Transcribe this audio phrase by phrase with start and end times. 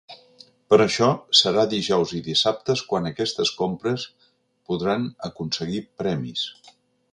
[0.73, 4.07] Per això, serà dijous i dissabtes quan aquestes compres
[4.71, 6.51] podran aconseguir premis.